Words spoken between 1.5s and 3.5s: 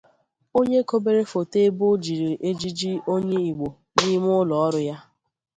ebe o jiri ejiji Onye